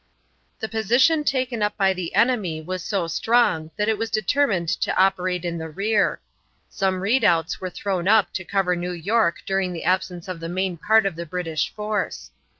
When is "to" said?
4.81-4.97, 8.33-8.43